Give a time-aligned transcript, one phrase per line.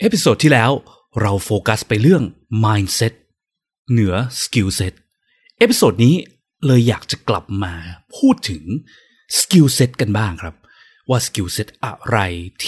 [0.00, 0.70] episode ที่แล้ว
[1.20, 2.22] เราโฟกัสไปเรื่อง
[2.64, 3.14] mindset
[3.90, 4.94] เหนือ skill set
[5.58, 6.16] episode นี้
[6.66, 7.74] เลยอยากจะกลับมา
[8.16, 8.62] พูดถึง
[9.38, 10.54] skill set กันบ้างครับ
[11.08, 12.18] ว่า skill set อะไร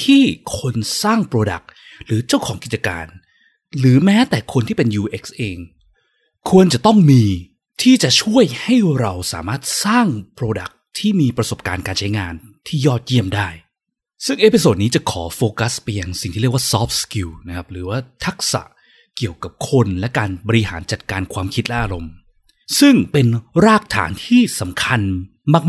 [0.01, 0.23] ที่
[0.59, 1.67] คนสร้าง Product
[2.05, 3.07] หรือเจ้าของกิจการ
[3.79, 5.59] หรือแม้แต่คนที่เป็น UX เอง
[6.51, 7.25] ควรจะต้องมี
[7.83, 10.07] ที่จะช่วยให้เราสามารถสร้าง
[10.39, 12.35] Product ที่มีประสบการณ์การใช้งาน
[12.67, 13.49] ที่ยอดเยี่ยมได้
[14.27, 18.63] ซึ่ง episode นี้จะขอโฟกัสไปยังสิ่งที่เรียกว่า soft skill นะครับ หรือว่าทักษะ
[19.17, 22.13] เกี่ยวกับคนและการบริหารจัดการความคิดและอารมณ์
[22.81, 23.27] ซึ่งเป็น
[23.65, 25.01] รากฐานที่สำคัญ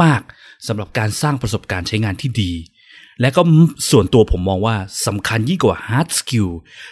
[0.03, 2.51] มาก ๆสำหรับการสร้างประสบการณ์ใช้งานที่ดี
[3.21, 3.41] และก็
[3.89, 4.75] ส่วนตัวผมมองว่า
[5.07, 6.49] สำคัญยิ่งกว่า hard skill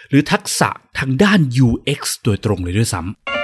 [0.09, 0.69] หรือทักษะ
[0.99, 3.36] ทางด้าน UX โดยตรงเลยด้วยซ้ำ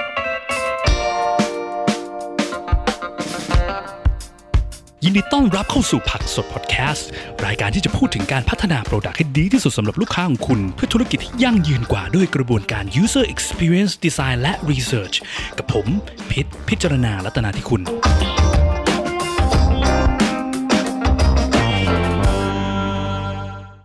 [5.06, 7.08] ยินดีต้อนรับเข้าสู่ผักสดพอดแคสต์
[7.46, 15.16] รายการที่จะพูดถึงการพัฒนา product ให้ดีที่สุดสำหรับลูกค้าของคุณ เพื่อธุรกิจที่ยั่งยืนกว่าด้วยกระบวนการ user experience design และ research
[15.58, 15.86] กับผม
[16.30, 17.82] พิษพิจารณาลัตนาที่คุณ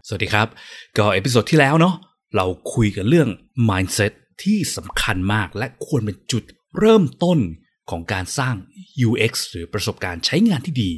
[0.08, 0.48] สวัสดีครับ
[0.98, 1.96] ก็ episode ที่แล้วเนาะ
[2.36, 3.30] เราคุยกันเรื่อง
[3.70, 4.12] mindset
[4.44, 6.44] ที่สำคัญมากและควรเป็นจุด
[6.80, 7.40] เริ่มต้น
[7.92, 8.56] ของการสร้าง
[9.08, 10.92] UX หรือประสบการณ์ใช้งานที่ดี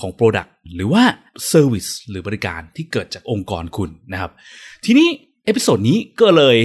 [0.00, 1.04] ของ Product หรือว่า
[1.52, 4.32] Service หรือบริการที่เกิดจากองค์กรคุณนะครับ
[4.84, 5.08] ทีนี้
[5.44, 6.56] episode นี้ก็เลย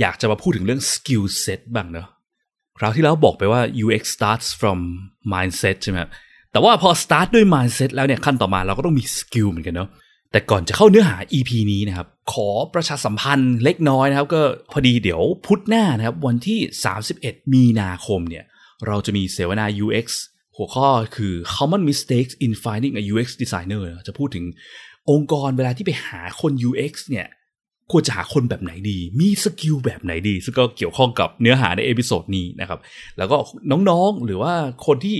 [0.00, 2.08] อยากจะมาพูดถึงเรื่อง Skill Set บ้างเนาะ
[2.78, 4.78] คราวที่แล้วบอกไปว่า UX starts from
[5.32, 5.98] mindset ใช่ไหม
[6.52, 9.88] แต่ว่าพอ start ด้วย mindset แล้วเนี่ยขั้นต่อมาเราก็ต้องมี skill เหมือนกันเนาะ
[10.32, 16.58] แต่ก่อนจะเข้าเนื้อหา EP นี้นะครับ ขอประชาสัมพันธ์เล็กน้อยนะครับ ก็พอดีเดี๋ยวพุธหน้านะครับ วันที่
[17.06, 18.44] 31 มีนาคมเนี่ย
[18.86, 20.06] เราจะมีเสวนา UX
[20.56, 24.44] หัวข้อคือ common mistakes in finding a UX designer จะพูดถึง
[25.10, 27.26] องค์กรเวลาที่ไปหาคน UX เนี่ย
[27.92, 32.80] ควรจะหาคนแบบไหนดี มี skill แบบไหนดี ซึ่งก็เกี่ยวข้องกับเนื้อหาใน episode นี้นะครับ
[33.18, 33.36] แล้วก็
[33.70, 34.54] น้องๆ หรือว่า
[34.86, 35.16] คนที่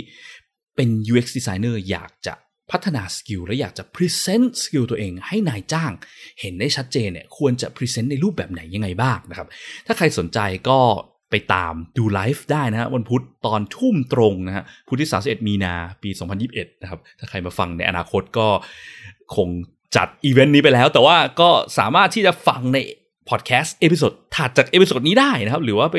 [0.76, 2.34] เป็น UX designer อยากจะ
[2.70, 5.92] พัฒนา skill และอยากจะ present skill ตัวเองให้นายจ้าง
[6.40, 9.48] เห็นได้ชัดเจนเนี่ยควรจะ present ในรูปแบบไหนยังไงบ้างนะครับ
[9.86, 10.78] ถ้าใครสนใจก็
[11.30, 16.10] ไปตามดูไลฟ์ได้นะฮะวันพุธตอนทุ่มตรงนะฮะพุธที่ 31 มีนาปี
[16.46, 18.48] 2021 นะครับ ถ้าใครมาฟังในอนาคตก็
[19.36, 19.48] คง
[19.96, 22.78] จัดอีเวนต์นี้ไปแล้ว แต่ว่าก็สามารถที่จะฟังใน
[23.28, 25.98] podcast episode ถัดจาก episode นี้ได้นะครับ หรือว่าไป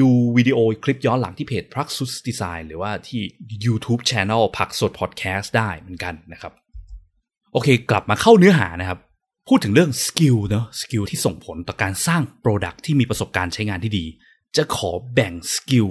[0.00, 3.20] ดูวิดีโอคลิปย้อนหลังที่เพจผักสดดีไซน์หรือว่าที่
[3.64, 6.52] YouTube Channel ผักสดพอดแคสต์ได้เหมือนกันนะครับ
[7.52, 8.98] โอเค กลับมาเข้าเนื้อหานะครับ
[9.48, 14.04] พูดถึงเรื่อง skill เนาะ skill ที่ส่งผลต่อการสร้าง Product ที่มีประสบการณ์ใช้งานที่ดี
[14.56, 15.88] จะขอแบ่ง skill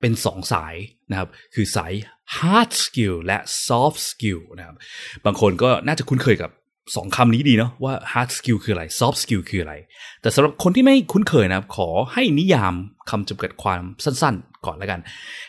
[0.00, 0.74] เป็นสองสาย
[1.10, 1.92] นะครับ คือสาย
[2.36, 4.76] hard skill และ soft skill นะครับ
[5.24, 6.50] บางคนก็น่าจะคุ้นเคยกับ
[6.96, 9.74] สองคำนี้ดีเนาะว่า hard skill คืออะไร soft skill คืออะไร
[10.22, 12.74] แต่สำหรับคนที่ไม่คุ้นเคยนะครับ ขอให้นิยาม
[13.10, 15.00] คำจำกัดความสั้นๆ ก่อนแล้วกัน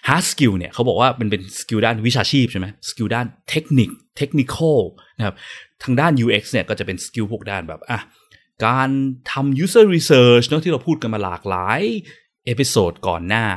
[0.08, 4.80] hard skill เนี่ยเขาบอกว่ามันเป็น skill ด้านวิชาชีพใช่ไหม skill ด้านเทคนิค technical
[5.18, 5.36] นะครับ
[5.84, 8.00] ทางด้าน UX เนี่ยก็จะเป็น skill พวกด้านแบบอะ
[8.66, 8.90] การ
[9.32, 11.82] ทำ user research เนาะที่เราพูดกันมาหลากหลาย
[12.46, 13.48] episode ก่อนหน้า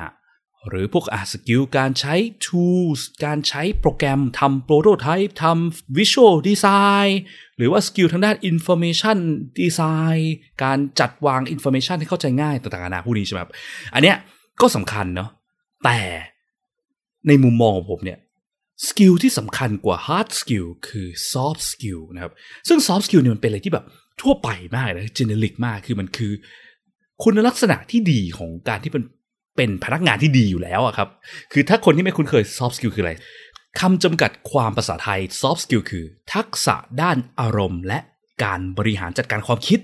[0.69, 2.15] หรือพวกอะ skill การใช้
[2.47, 7.13] tools การใช้โปรแกรมทำ prototype ทำ visual design
[7.57, 9.19] หรือว่า skill ทางด้าน information
[9.61, 10.21] design
[10.63, 13.53] การจัดวาง information ให้เข้าใจง่ายต่างๆนานาพวกนี้ใช่ไหมครับ
[13.95, 14.17] อันเนี้ย
[14.61, 15.31] ก็สำคัญเนาะ
[15.85, 15.99] แต่
[17.29, 18.19] ในมุมมองของผมเนี่ย
[18.89, 22.33] สกิลที่สำคัญกว่า hard skill คือ soft skill นะครับ
[22.69, 23.87] ซึ่ง soft skill เนี่ยมันเป็นอะไรที่แบบ
[24.23, 26.33] ทั่วไปมากนะ generic มากคือมันคือ
[27.23, 29.05] คุณลักษณะที่ดีของการที่เป็น
[29.57, 31.09] เป็นพนักงานที่ดีอยู่แล้วอะครับ
[31.53, 33.13] คือถ้าคนที่ไม่คุ้นเคย soft skill คืออะไร
[33.81, 36.05] คำจำกัดความภาษาไทย soft skill คือ
[36.35, 37.99] ทักษะด้านอารมณ์ และ
[38.45, 39.81] การบริหารจัดการความคิด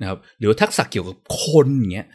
[0.00, 2.08] นะครับหรือทักษะเกี่ยวกับคนอย่างเงี้ย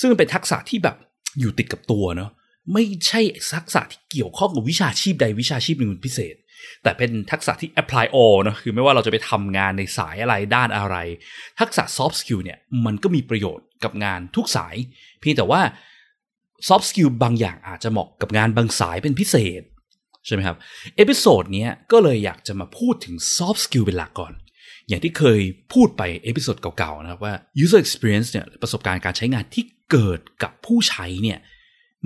[0.00, 0.96] ซึ่งเป็นทักษะที่แบบ
[1.40, 2.30] อยู่ติดกับตัวเนาะ
[2.72, 3.20] ไม่ใช่
[3.54, 6.34] ทักษะที่เกี่ยวข้องกับวิชาชีพใดวิชาชีพหนึ่งเป็นพิเศษ
[6.82, 10.96] แต่เป็นทักษะที่ apply all นะคือไม่ว่าเราจะไปทำงานในสายอะไรด้านอะไร
[11.60, 14.74] ทักษะ soft skill เนี่ยมันก็มีประโยชน์กับงานทุกสาย
[15.20, 15.60] เพียงแต่ว่า
[16.68, 19.62] soft skill บางอย่างอาจจะเหมาะกับงานบางสายเป็นพิเศษ
[20.26, 20.56] ใช่ไหมครับ
[20.96, 24.32] episode นี้ก็เลยอยากจะมาพูดถึง soft skill เป็นหลักก่อน
[24.88, 25.40] อย่างที่เคย
[25.72, 27.34] พูดไป episode เก่าๆนะครับว่า
[27.64, 31.38] user experience เนี่ยประสบการณ์การใช้งานที่เกิดกับผู้ใช้เนี่ย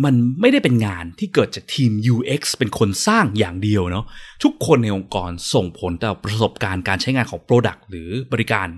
[0.05, 4.05] มันไม่ได้เป็นงานที่เกิดจากทีม UX เป็นคนสร้างอย่างเดียวเนาะ
[4.45, 8.69] ทุกคนในองค์กรส่งผลต่อประสบการณ์การใช้งานของ Product หรือบริการ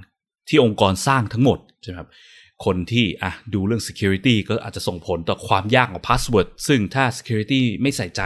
[0.48, 2.08] ที่องค์กรสร้างทั้งหมดใช่ไหมครับ
[2.64, 8.22] คนที่อะดูเรื่อง security ก็อาจจะส่งผลต่อความยากของ password ซึ่งถ้า security ไม่ใส่ใจ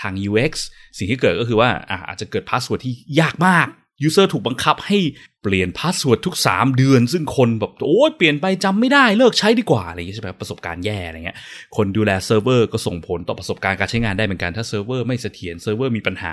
[0.00, 0.52] ทาง UX
[0.98, 3.68] สิ่งที่เกิดก็คือว่าอะอาจจะเกิด password ที่ยากมาก
[4.02, 4.98] user ถูกบังคับให้
[5.42, 11.38] เปลี่ยน password ทุก 3 เดือน ซึ่งคนแบบโอ้ยเปลี่ยนไปจำไม่ได้เลิกใช้ดีกว่าอะไรอย่างเงี้ยใช่ไหมประสบการณ์แย่อะไรเงี้ย
[11.76, 16.32] คนดูแลเซิร์ฟเวอร์ก็ส่งผลต่อประสบการณ์การใช้งานได้เหมือนกันถ้าเซิร์ฟเวอร์ไม่เสถียรเซิร์ฟเวอร์มีปัญหา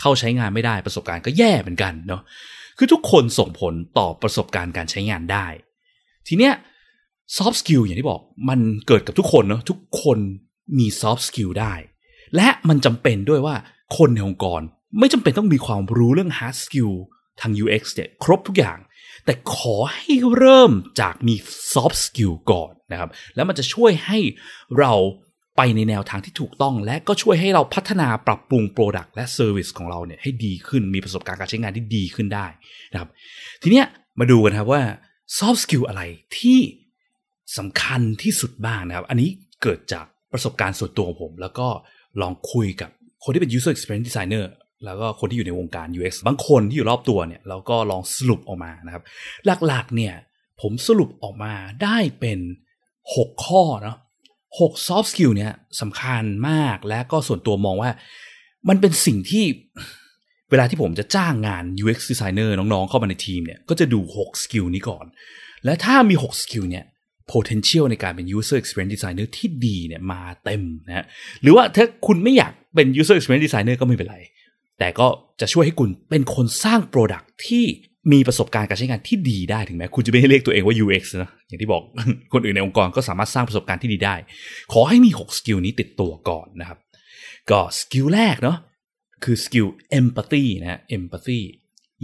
[0.00, 2.22] เข้าใช้งานไม่ได้ประสบการณ์ก็แย่เหมือนกันเนาะ
[2.78, 5.46] คือทุกคนส่งผลต่อประสบการณ์การใช้งานได้
[6.28, 6.54] ทีเนี้ย
[7.36, 10.18] soft skill อย่างที่บอกมันเกิดกับทุกคนเนาะทุกคน
[10.78, 11.74] มี soft skill ได้
[12.36, 13.54] และมันจำเป็นด้วยว่า
[13.96, 14.60] คนในองค์กร
[14.98, 16.92] ไม่จำเป็นต้องมีความรู้เรื่อง hard skill
[17.40, 18.78] ทาง UX เนี่ยครบทุกอย่าง
[19.24, 21.34] แต่ขอให้เริ่มจากมี
[21.72, 24.18] soft skill ก่อนนะครับ แล้วมันจะช่วยให้
[24.78, 24.92] เรา
[25.56, 32.46] ไปในแนวทางที่ถูกต้อง และก็ช่วยให้เราพัฒนาปรับปรุง Product และ Service ของเราเนี่ยให้ดีขึ้นมีประสบการณ์การใช้งานที่ดีขึ้นได้
[32.92, 33.10] นะครับ
[33.62, 33.86] ทีเนี้ย
[34.20, 34.82] มาดูกันครับว่า
[35.38, 36.02] soft skill อะไร
[36.38, 36.60] ที่
[37.58, 39.30] สำคัญที่สุดบ้างนะครับ อันนี้
[39.62, 41.68] เกิดจากประสบการณ์ส่วนตัวของผม แล้วก็
[42.20, 42.90] ลองคุยกับ
[43.22, 44.44] คนที่เป็น user experience designer
[44.84, 49.02] แล้วก็คนที่อยู่ในวงการ UX บางคนที่อยู่รอบตัวเนี่ยเราก็ลองสรุปออกมานะครับ
[49.66, 50.14] หลักๆเนี่ย
[50.60, 51.52] ผมสรุปออกมา
[51.82, 52.38] ได้เป็น
[52.92, 53.96] 6 ข้อเนาะ
[54.58, 57.90] 6 soft skill เนี่ยสำคัญมากและก็ส่วนตัวมองว่า
[58.68, 59.44] มันเป็นสิ่งที่
[60.50, 65.04] เวลาที่ผมจะจ้างงาน UX designer น้องๆ เข้ามาในทีมเนี่ยก็จะดู6สกิลนี้ก่อน
[65.64, 66.84] และถ้ามี6สกิลเนี่ย
[67.32, 71.06] potential ในการเป็น user experience designer ที่ดีเนี่ยมาเต็มนะ
[71.42, 74.18] หรือว่าถ้าคุณไม่อยากเป็น user experience designer ก็ไม่เป็นไร
[74.78, 75.06] แต่ก็
[75.40, 77.64] จะช่วยให้คุณเป็นคนสร้าง product ที่
[78.12, 81.82] มีประสบการณ์การใช้งานที่ดีได้ถึงแม้คุณจะไม่ได้เรียกตัวเองว่า UX นะอย่างที่บอก
[82.32, 84.16] คนอื่นในองค์กรก็สามารถสร้างประสบการณ์ที่ดีได้
[84.72, 86.78] ขอให้มี 6 สกิลนี้ติดตัวก่อนนะครับ
[87.50, 88.58] ก็สกิลแรกเนาะ
[89.24, 89.66] คือสกิล
[90.00, 91.40] empathy นะ empathy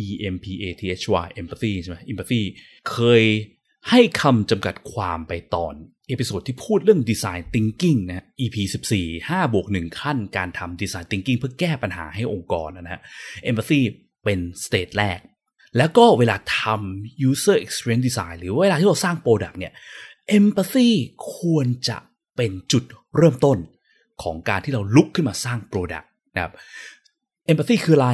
[0.05, 2.43] e m p a t h y empathy ใช่ไหม empathy
[2.91, 3.23] เคย
[3.91, 5.75] ให้คำจำกัดความไปตอน
[6.09, 8.57] episode ที่พูดเรื่อง Design Thinking นะ EP
[8.93, 13.03] 14 5บวก1ขั้นการทำ Design Thinking เพื่อแก้ปัญหาให้องค์กรนะฮะ
[13.51, 13.81] Empathy
[14.25, 15.19] เป็น stage แรก
[15.79, 19.73] แล้วก็เวลาทำ User Experience Design หรือเวลาที่เราสร้าง Product เนี่ย
[20.39, 20.89] Empathy
[21.35, 21.99] ควรจะ
[22.37, 22.85] เป็นจุด
[23.17, 23.59] เริ่มต้น
[24.23, 26.53] ของการที่เราลุกขึ้นมาสร้าง Product นะครับ
[27.51, 28.11] Empathy คืออะไร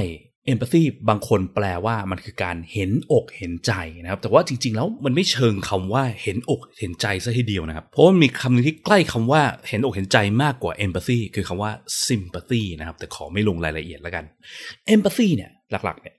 [0.53, 3.73] empathy บางคนแปลว่ามันคือการเห็นอกเห็นใจ
[4.03, 11.71] นะครับแต่ว่าจริง ๆ แล้วมันไม่เชิงคำว่าเห็นอกเห็นใจซะทีเดียวนะครับ เพราะมันมีคำนึงที่ใกล้คำว่าเห็นอกเห็นใจมากกว่า empathy คือคำว่า
[12.07, 14.25] sympathy นะครับแต่ขอไม่ลงรายละเอียดแล้วกัน
[14.95, 16.15] empathy เนี่ยหลักๆเนี่ย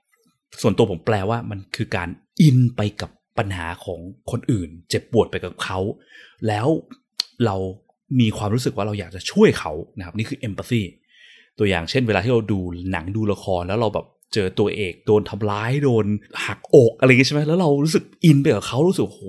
[0.61, 2.09] ส่วนตัวผมแปลว่ามันคือการ
[2.41, 3.99] อินไปกับปัญหาของ
[4.31, 5.79] คนอื่น เจ็บปวดไปกับเขา
[6.47, 6.67] แล้ว
[7.45, 7.55] เรา
[8.19, 10.81] มีความรู้สึกว่าเราอยากจะช่วยเขานะครับนี่คือ empathy
[11.57, 12.59] ตัวอย่างเช่นเวลาที่เราดู
[12.91, 16.05] หนังดูละครแล้วเราแบบ เจอตัวเอกโดนทำร้ายโดน
[16.45, 19.23] หักอกอะไรอย่างงี้ใช่ไหมแล้วเรารู้สึกอินไปกับเขารู้สึกโห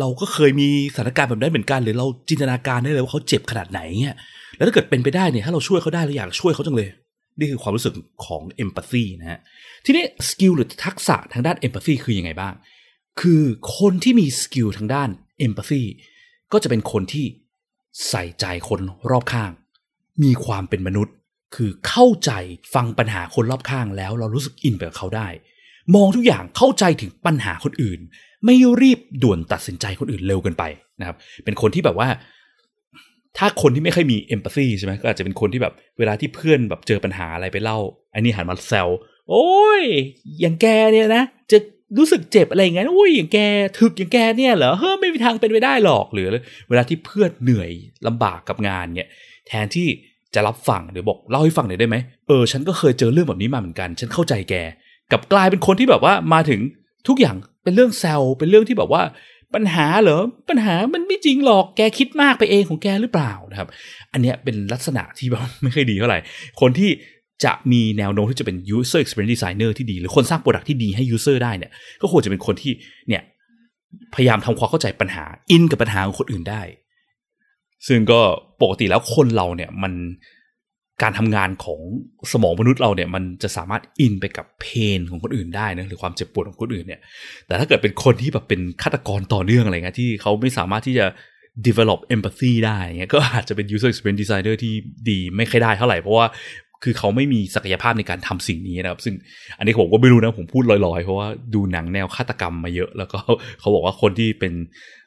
[0.00, 4.16] เราก็เคยมีสถานการณ์แบบนั้นเหมือนกันหรือเราจินตนาการได้เลยว่าเขาเจ็บขนาดไหนเนี่ย
[4.56, 6.88] แล้วถ้าเกิดเป็นไปได้เนี่ยถ้าเราช่วยเขาได้เราอยากช่วยเขาจังเลย
[7.38, 7.94] นี่คือความรู้สึก
[8.24, 9.40] ของ empathy นะฮะ
[9.84, 12.54] ทีนี้สกิลหรือทักษะทางด้าน empathy คือยังไงบ้าง
[13.20, 13.42] คือ
[13.78, 15.08] คนที่มีสกิลทางด้าน
[15.38, 15.82] เอมพัตซี
[16.52, 17.26] ก็จะเป็นคนที่
[18.08, 19.50] ใส่ใจคนรอบข้าง
[20.22, 21.14] มีความเป็นมนุษย์
[21.54, 22.32] คือเข้าใจ
[22.74, 25.28] ฟังปัญหาคนรอบข้างแล้วเรารู้สึกอินไปกับเขาได้
[25.94, 28.00] มองทุกอย่างเข้าใจถึงปัญหาคนอื่น
[28.44, 30.64] ไม่รีบด่วนตัดสินใจคนอื่นเร็วเกินไป
[31.00, 32.08] นะครับ เป็นคนที่แบบว่า
[33.38, 37.78] ถ้าคนที่ไม่ค่อยมีเอมพัตซีใช่ไหมก็อาจจะเป็นคนที่แบบเวลาที่เพื่อนแบบเจอปัญหาอะไรไปเล่า
[38.14, 38.88] อันนี้หันมาแซว
[39.30, 39.82] โอ้ย
[40.40, 41.58] อย่างแกเนี่ยนะจะ
[41.98, 43.38] รู้สึกเจ็บอะไรอย่างเงี้ยโอ้ยอย่างแก
[43.78, 46.26] ถึกอย่างแกเนี่ยเหรอเฮ้ยไม่มีทางเป็นไปได้หรอกหรือ
[46.68, 47.70] เวลาที่เพื่อนเหนื่อย
[48.06, 49.08] ลำบากกับงานเนี่ย
[49.48, 49.88] แทนที่
[50.34, 51.96] จะรับฟังหรือบอกเล่าให้ฟังหน่อยได้ไหม
[52.28, 54.54] เออฉันก็เคยเจอเรื่องแบบนี้มาเหมือนกัน ฉันเข้าใจแก
[55.12, 56.60] กับกลายเป็นคนที่แบบว่ามาถึง
[57.08, 59.02] ทุกอย่างเป็นเรื่องแซวเป็นเรื่องที่แบบว่า
[59.54, 63.68] ปัญหาเหรอปัญหามันไม่จริงหรอกแกคิดมากไปเองของแกหรือเปล่านะครับ
[64.12, 66.18] อันเนี้ยเป็นลักษณะที่แบบไม่ค่อยดีเท่าไหร่
[66.60, 66.90] คนที่
[67.44, 71.70] จะมีแนวโน้มที่จะเป็น user experience designer ที่ดี หรือคนสร้างโปรดักที่ดีให้ user ได้เนี่ย
[72.00, 72.72] ก็ควรจะเป็นคนที่
[73.08, 73.22] เนี่ย
[74.14, 76.62] พยายามทำความเข้าใจปัญหาอินกับปัญหาของคนอื่นได้
[77.88, 78.20] ซึ่งก็
[78.62, 79.92] ปกติแล้วคนเราเนี่ยมัน
[81.02, 81.80] การทำงานของ
[82.32, 84.66] สมองมนุษย์เราเนี่ยมันจะสามารถอินไปกับเพ
[84.98, 87.00] นของคนอื่นได้นะหรือความเจ็บปวดของคนอื่นเนี่ย
[87.46, 91.06] แต่ถ้าเกิดเป็นคนที่แบบเป็นฆาตกรต่อเนื่องอะไรเงี้ยที่เขาไม่สามารถที่จะ
[91.66, 94.74] develop empathy ได้เงี้ยก็อาจจะเป็น user experience designer ที่
[95.08, 96.26] ดีไม่ค่อยได้เท่าไหร่ เพราะว่า
[96.84, 99.14] คือเขาไม่มีศักยภาพในการทำสิ่งนี้นะครับ ซึ่ง
[99.58, 103.18] อันนี้ผมก็ไม่รู้นะผมพูดลอยๆ เพราะว่าดูหนังแนวฆาตกรรมมาเยอะ แล้วก็
[103.60, 104.52] เขาบอกว่าคนที่เป็น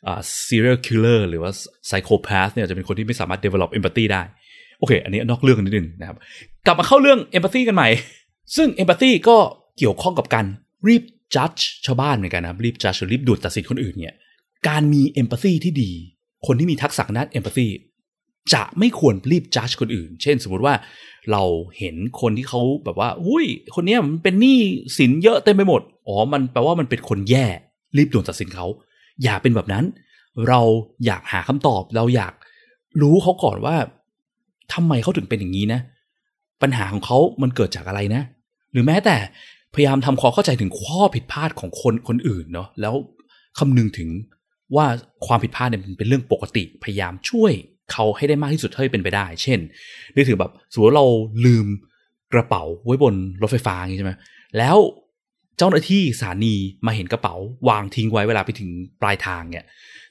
[0.07, 1.51] อ่า serial killer หรือว่า
[1.87, 4.21] psychopath เนี่ยจะเป็นคนที่ไม่สามารถ develop empathy ได้
[4.79, 6.17] โอเค อันนี้นอกเรื่องนิดนึงนะครับ
[6.65, 7.89] กลับมาเข้าเรื่อง empathy กันใหม่
[8.55, 9.37] ซึ่ง empathy ก็
[9.77, 10.45] เกี่ยวข้องกับการ
[10.87, 11.03] รีบ
[11.35, 14.15] judge ชาวบ้านเหมือนกันนะรีบ judge หรือรีบดูดตัดสินคนอื่นเนี่ย
[14.67, 15.91] การมี empathy ที่ดี
[16.47, 17.67] คนที่มีทักษะด้าน empathy
[18.53, 20.75] จะไม่ควรรีบจัดคนอื่น เช่น สมมติว่า
[21.31, 21.43] เรา
[21.79, 23.45] เห็นคนที่เขาแบบว่าอุ้ย
[23.75, 24.59] คนนี้มันเป็นหนี้
[24.97, 27.45] สินเยอะเต็มไปหมด อ๋อ มันแปลว่ามันเป็นคนแย่
[27.97, 28.65] รีบด่วนตัดสินเขา
[29.23, 29.85] อย่าเป็นแบบนั้น
[30.47, 30.61] เรา
[31.05, 32.33] อยากหาคำตอบ เราอยาก
[33.01, 33.75] รู้เขาก่อนว่า
[34.73, 35.79] ทำไมเขาถึงเป็นอย่างนี้นะ
[36.61, 38.21] ปัญหาของเขามันเกิดจากอะไรนะ
[38.71, 39.15] หรือแม้แต่
[39.73, 42.95] พยายามทำความเข้าใจถึงข้อผิดพลาดของคนคนอื่นเนาะ แล้ว
[43.59, 44.09] คำนึงถึง
[44.75, 44.85] ว่า
[45.25, 47.53] ความผิดพลาดเนี่ยมันเป็นเรื่องปกติ พยายามช่วย
[47.91, 49.59] เขาให้ได้มากที่สุดเท่าที่เป็นไปได้ เช่น
[50.15, 51.07] นึกถึงแบบสมมติเรา
[51.45, 51.67] ลืม
[52.33, 54.13] กระเป๋าไว้บนรถไฟฟ้าอย่างนี้ใช่ไหม
[54.57, 54.77] แล้ว
[55.57, 57.35] เจ้าหน้าที่สถานีมาเห็นกระเป๋า
[57.69, 58.69] วางทิ้งไว้เวลาไปถึง
[59.01, 59.65] ปลายทางเนี่ย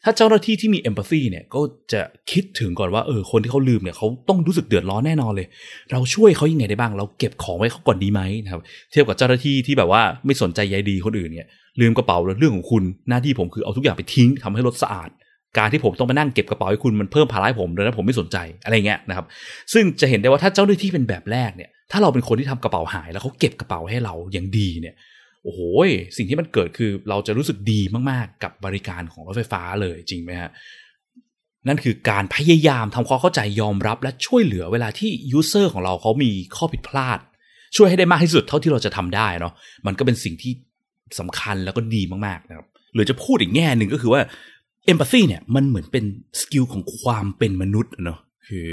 [0.05, 1.61] ถ้าเจ้าหน้าที่ที่มีเอมพัตซีเนี่ยก็
[1.93, 2.01] จะ
[2.31, 5.47] คิดถึงก่อนว่าเออคนที่เขาลืมเนี่ยเขาต้องรู้สึกเดือดร้อนแน่นอนเลย
[5.93, 8.61] เราช่วยเขายังไงได้บ้าง เราเก็บของไว้เขาก่อนดีไหมนะครับ
[8.91, 11.47] เทียบกับเจ้าหน้าที่ที่แบบว่าไม่สนใจใยดีคนอื่นเนี่ย
[11.81, 15.11] ลืมกระเป๋าเรื่องของคุณหน้าที่ผมคือเอาทุกอย่างไปทิ้งทำให้รถสะอาด
[15.59, 19.27] การที่ผมต้องมานั่งเก็บกระเป๋าให้คุณมันเพิ่มภาระให้ผมเลยนะผมไม่สนใจอะไรเงี้ยนะครับ
[19.73, 24.95] ซึ่งจะเห็นได้ว่าถ้าเจ้าหน้าที่เป็นแบบแรกเนี่ย ถ้าเราเป็นคนที่ทำกระเป๋าหาย แล้วเขาเก็บกระเป๋าให้เราอย่างดีเนี่ย
[25.45, 25.61] โอ้โห
[26.17, 27.81] สิ่งที่มันเกิดคือเราจะรู้สึกดี
[28.11, 30.51] มากๆ กับบริการของรถไฟฟ้าเลยจริงไหมฮะ
[31.69, 37.19] นั่นคือการพยายามทำความเข้าใจยอมรับและช่วยเหลือเวลาที่ user ของเราเขามีข้อผิดพลาด
[37.77, 39.53] ช่วยให้ได้มากที่สุดเท่าที่เราจะทำได้เนาะ
[39.87, 40.53] มันก็เป็นสิ่งที่
[41.19, 44.21] สำคัญแล้วก็ดีมากๆนะครับหรือจะพูดอีกแง่หนึ่งก็คือว่า
[44.87, 46.05] empathy เนี่ยมันเหมือนเป็น
[46.41, 48.69] สกิลของความเป็นมนุษย์เนาะคือ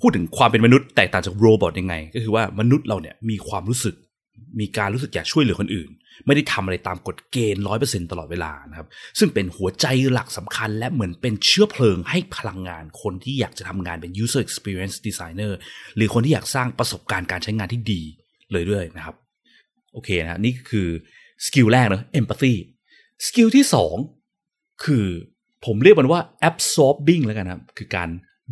[0.00, 3.94] พูดถึงความเป็นมนุษย์แตกต่างจาก robot ยังไง ก็คือว่ามนุษย์เราเนี่ยมีความรู้สึก
[4.60, 5.88] มีการรู้สึกอยากช่วยเหลือคนอื่น
[6.26, 15.52] ไม่ได้ทำอะไรตามกฎเกณฑ์ร้อยเปอร์เซ็นตลอดเวลานะครับ ซึ่งเป็นหัวใจหลักสำคัญ และเหมือนเป็นเชื้อเพลิงให้พลังงานคนที่อยากจะทำงานเป็น user experience designer
[15.96, 18.02] หรือคนที่อยากสร้างประสบการณ์การใช้งานที่ดี
[18.52, 19.16] เลยด้วยนะครับ
[19.92, 20.88] โอเคนะนี่คือ
[21.46, 22.54] สกิลแรกเนาะ empathy
[23.26, 23.96] สกิลที่สอง
[24.84, 25.04] คือ
[25.66, 28.08] ผมเรียกมันว่า absorbing แล้วกันนะครับ คือการ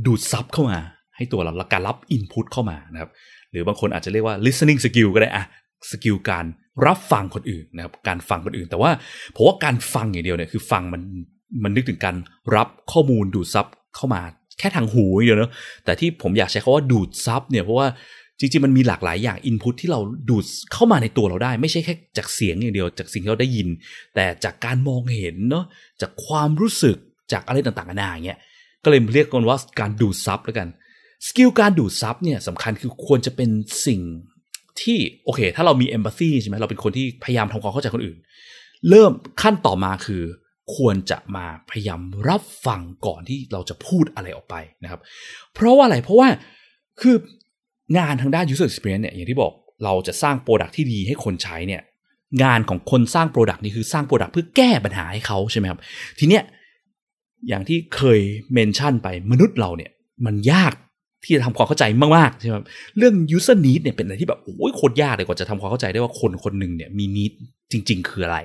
[0.06, 0.78] ดูดซับเข้ามา
[1.16, 3.10] ให้ตัวเราและการรับ input เข้ามานะครับ
[3.50, 5.44] หรือบางคนอาจจะเรียกว่า listening skill ก็ได้อะ
[5.90, 6.44] สกิลการ
[6.86, 8.90] รับฟังคนอื่นนะครับ การฟังคนอื่น แต่ว่า
[9.36, 11.02] ผมว่าการฟังอย่างเดียวเนี่ยคือฟังมัน
[11.64, 12.16] มันนึกถึงการ
[12.56, 13.66] รับข้อมูลดูดซับ
[13.96, 14.22] เข้ามา
[14.58, 15.52] แค่ทางหูอย่างเดียวเนาะ
[15.84, 17.86] แต่ที่ผมอยากใช้คำว่าดูดซับเนี่ยเพราะว่า
[18.40, 23.68] จริงๆมันมีหลากหลายอย่าง input ที่เราดูดเข้ามาในตัวเราได้ ไม่ใช่แค่จากเสียงอย่างเดียว จากสิ่งที่เราได้ยิน
[24.14, 25.64] แต่จากการมองเห็นเนาะ
[26.00, 26.96] จากความรู้สึก
[27.32, 28.38] จากอะไรต่างๆนานาเงี้ย
[28.84, 30.68] ก็เลยเรียกกันว่าการดูดซับแล้วกัน
[31.26, 33.50] สกิลการดูดซับเนี่ยสำคัญคือควรจะเป็น
[33.86, 34.00] สิ่ง
[34.80, 38.18] ที่โอเค ถ้าเรามี empathy ใช่ไหมเราเป็นคนที่พยายามทำความเข้าใจคนอื่น
[38.88, 39.12] เริ่ม
[39.42, 40.22] ขั้นต่อมาคือ
[40.76, 45.00] ควรจะมาพยายามรับฟังก่อนที่เราจะพูดอะไรออกไปนะครับ
[45.54, 46.28] เพราะว่าอะไรเพราะว่า
[47.00, 47.16] คือ
[47.98, 49.52] งานทางด้าน user experience เนี่ยอย่างที่บอก
[49.84, 51.82] เราจะสร้าง product ที่ดีให้คนใช้เนี่ย
[52.42, 55.80] งานของคนสร้าง product นี่คือสร้าง product เพื่อแก้ปัญหาให้เขาใช่ไหมครับ
[56.18, 56.42] ทีเนี้ย
[57.48, 58.20] อย่างที่เคย
[58.52, 59.90] เมนชั่นไปมนุษย์เราเนี่ย
[60.26, 60.72] มันยาก
[61.24, 61.84] ที่จะทำความเข้าใจ
[62.16, 62.56] มากๆใช่ไหม
[62.98, 67.32] เรื่อง user need เนี่ยเป็นอะไรที่แบบโอ้ยโคตรยากเลยกว่าจะทำความเข้าใจได้ว่าคนคนหนึ่งเนี่ยมี need
[67.72, 68.38] จริง ๆ คืออะไร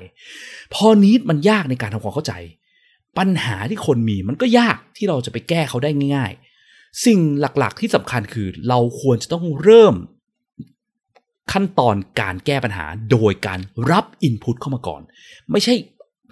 [0.74, 2.34] พอ need มันยากในการทำความเข้าใจ
[3.18, 6.51] ปัญหาที่คนมีมันก็ยากที่เราจะไปแก้เขาได้ง่าย ๆ
[7.06, 9.96] สิ่งหลักๆ ที่สำคัญคือเราควรจะต้องเริ่ม
[11.52, 13.60] ขั้นตอนการแก้ปัญหาโดยการ
[13.92, 15.02] รับ input เข้ามาก่อน
[15.52, 15.74] ไม่ใช่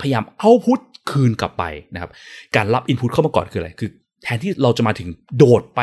[0.01, 0.79] พยายามเอาพุท
[1.11, 1.63] คืนกลับไป
[1.93, 2.11] นะครับ
[2.55, 3.89] การรับ input เข้ามาก่อนคืออะไร คือ
[4.23, 5.81] แทนที่เราจะมาถึงโดดไป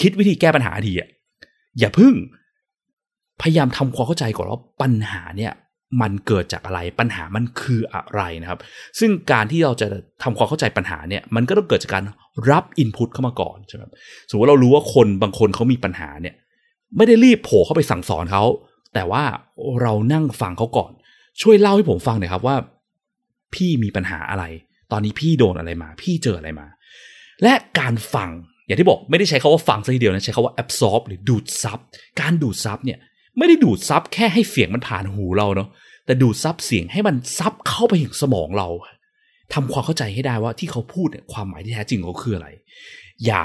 [0.00, 1.08] คิดวิธีแก้ปัญหาดีอะ
[1.78, 2.14] อย่าพึ่ง
[3.42, 5.52] พยายามทำความเข้าใจก่อนว่าปัญหาเนี่ย
[6.00, 8.60] มันเกิดจากอะไรปัญหามันคืออะไรนะครับ
[8.98, 9.86] ซึ่งการที่เราจะ
[10.22, 12.04] ทำความเข้าใจปัญหาเนี่ยมันก็ต้องเกิดจากการ
[12.50, 13.82] รับอินพุตเข้ามาก่อนใช่ไหม
[14.30, 16.34] สมมติเรารู้ว่าคนบางคนเขามีปัญหาเนี่ย
[16.96, 18.44] ไม่ได้รีบโผล่เข้าไปสั่งสอนเขา
[18.94, 19.22] แต่ว่า
[19.82, 20.92] เรานั่งฟังเขาก่อน
[21.42, 22.56] ช่วยเล่าให้ผมฟังหน่อยครับว่า
[23.54, 24.44] พี่มีปัญหาอะไร
[24.92, 26.66] ตอนนี้พี่โดนอะไรมา พี่เจออะไรมา
[27.42, 28.30] และการฟัง
[28.66, 31.78] อย่างที่บอกไม่ได้ใช้คำว่าฟังซะทีเดียวนะใช้คำว่า absorb หรือดูดซับ
[32.20, 32.98] การดูดซับเนี่ย
[33.38, 35.68] ไม่ได้ดูดซับแค่ให้เสียงมันผ่านหูเราเนาะ
[36.06, 38.68] แต่ดูดซับเสียงให้มันซับเข้าไปถึงสมองเรา
[39.54, 42.48] ทำความเข้าใจให้ได้ว่าที่เขาพูดเนี่ยความหมายที่แท้จริงเขาคืออะไร
[43.26, 43.44] อย่า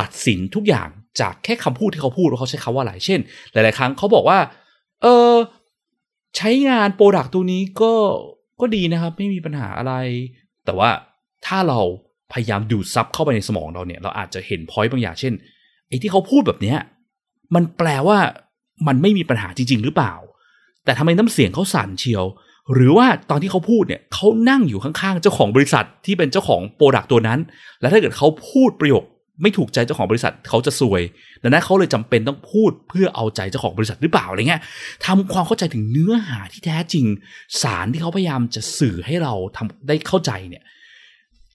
[0.00, 0.88] ตัดสินทุกอย่าง
[1.20, 3.20] จากแค่คำพูดที่เขาพูดว่าเขาใช้คำว่าอะไร เช่น
[3.52, 4.38] หลาย ๆ ครั้งเขาบอกว่า
[5.02, 5.34] เออ
[6.36, 7.92] ใช้งาน product ตัวนี้ก็
[8.60, 9.92] ก็ดีนะครับ ไม่มีปัญหาอะไร
[10.64, 10.90] แต่ว่า
[11.46, 11.80] ถ้าเรา
[12.32, 15.32] พยายามดูดซับเข้าไปในสมองเราเนี่ย เราอาจจะเห็น point บางอย่างเช่น
[15.88, 16.78] ไอ้ที่เขาพูดแบบเนี้ย
[17.54, 18.18] มันแปลว่า
[18.86, 20.14] มันไม่มีปัญหาจริง ๆ หรือเปล่า
[20.88, 22.24] แต่ทำไมน้ำเสียงเขาสั่นเชียว
[22.72, 27.38] หรือว่าตอนที่เขาพูดเนี่ยเขานั่งอยู่ข้างๆเจ้าของบริษัทที่เป็นเจ้าของ product ตัวนั้น
[27.80, 29.04] แล้วถ้าเกิดเขาพูดประโยค
[29.42, 31.02] ไม่ถูกใจเจ้าของบริษัทเขาจะซวย
[31.42, 34.62] ดังนั้นเขาเลยจำเป็นต้องพูดเพื่อเอาใจเจ้าของบริษัทหรือเปล่าอะไรเงี้ย
[35.06, 37.06] ทำความเข้าใจถึงเนื้อหาที่แท้จริง
[37.62, 40.64] สารที่เขาพยายามจะสื่อให้เราทำได้เข้าใจเนี่ย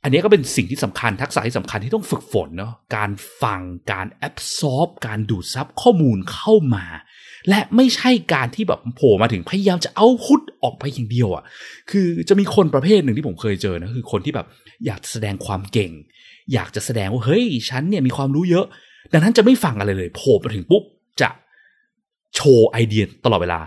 [0.04, 3.10] อันนี้ก็เป็นสิ่งที่สำคัญทักษะที่สำคัญที่ต้องฝึกฝนเนาะการ
[3.42, 3.62] ฟัง
[3.92, 6.86] การแอบซอบการดูดซับข้อมูลเข้ามา
[7.50, 11.44] และไม่ใช่การที่แบบโผล่มาถึงพยายามจะเอาพุทออกไปอย่างเดียวอะ่ะ
[11.92, 14.48] คือจะมีคนประเภทหนึ่งที่ผมเคยเจอนะคือคนที่แบบ
[14.86, 15.92] อยากแสดงความเก่ง
[16.54, 18.66] อยากจะแสดงว่าเฮ้ยฉันเนี่ยมีความรู้เยอะ
[19.14, 20.84] ดังนั้นจะไม่ฟังอะไรเลยโผล่มาถึงปุ๊บ
[21.22, 21.30] จะ
[22.36, 23.60] โชว์ไอเดียตลอดเวลา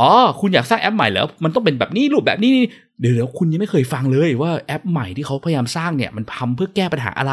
[0.00, 2.54] อ๋อ คุณอยากสร้างแอปใหม่แล้วมันต้องเป็นแบบนี้รูปแบบนี้
[3.00, 7.32] เดี๋ยวคุณยังไม่เคยฟังเลยว่าแอปใหม่ที่เขาพยายามสร้างเนี่ยมันทำเพื่อแก้ปัญหาอะไร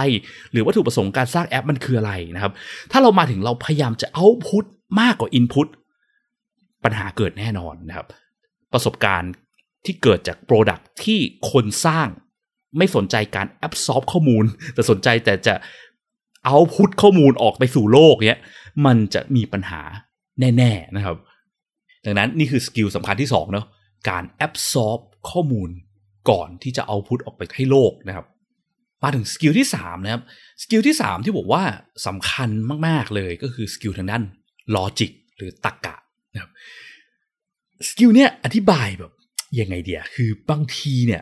[0.52, 2.52] หรือวัตถุประสงค์การสร้างแอปมันคืออะไรนะครับ
[2.92, 4.66] ถ้าเรามาถึงเราพยายามจะเอาพุท
[5.02, 5.68] มากกว่าอินพุต
[6.84, 8.08] ปัญหาเกิดแน่นอนนะครับ
[8.74, 9.32] ประสบการณ์
[9.86, 11.20] ที่เกิดจาก product ที่
[11.52, 12.08] คนสร้าง
[12.78, 15.54] ไม่สนใจการ absorb ข้อมูล แต่สนใจแต่จะ
[16.46, 18.40] output ข้อมูลออกไปสู่โลกเนี้ย
[18.86, 19.82] มันจะมีปัญหา
[20.40, 21.18] แน่ ๆนะครับ
[22.06, 23.66] ดังนั้นนี่คือสกิลสำคัญที่2เนาะ
[24.10, 25.70] การ absorb ข้อมูล
[26.30, 28.26] ก่อนที่จะ output ออกไปให้โลกนะครับ
[29.04, 30.24] มาถึงสกิลที่3นะครับ
[30.62, 31.64] สกิลที่3ที่บอกว่า
[32.08, 32.50] สำคัญ
[32.88, 34.24] มาก ๆเลยก็คือสกิลทางด้าน
[34.76, 35.96] logic หรือตรรกะ
[36.34, 36.52] นะครับ
[37.88, 39.12] สกิลเนี้ยอธิบายแบบ
[39.60, 41.22] ยังไงดีอะคือบางทีเนี่ย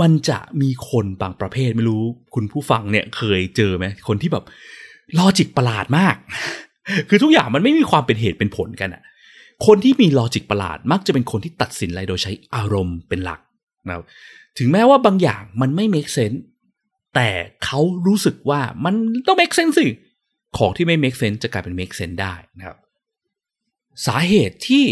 [0.00, 2.02] มันจะมีคนบางประเภทไม่รู้
[2.34, 4.44] คุณผู้ฟังเนี่ยเคยเจอไหมคนที่แบบ
[5.18, 6.16] logic ประหลาดมาก
[7.08, 9.02] คือทุกอย่างมันไม่มีความเป็นเหตุเป็นผลกันอะ
[9.66, 13.40] คนที่มี logic ประหลาดมักจะเป็นคนที่ตัดสินอะไรโดยใช้อารมณ์เป็นหลัก
[13.86, 14.04] นะครับ
[14.58, 16.38] ถึงแม้ว่าบางอย่างมันไม่ make sense
[17.14, 17.28] แต่
[17.64, 18.94] เขารู้สึกว่ามัน
[19.26, 19.86] ต้อง make sense สิ
[20.58, 22.76] ของที่ไม่ make sense จะกลายเป็น make sense ได้นะครับ
[24.06, 24.84] สาเหตุที่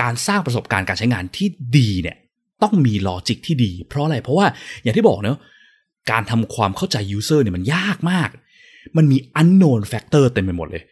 [0.00, 2.16] การสร้างประสบการณ์การใช้งานที่ดีเนี่ย
[2.62, 4.46] ต้องมี logic ที่ดี เพราะอะไร เพราะว่า
[4.82, 5.38] อย่างที่บอกเนาะ
[6.10, 8.28] การทำความเข้าใจ user เนี่ยมันยากมาก
[8.96, 10.82] มันมี unknown factor เต็มไปหมดเลย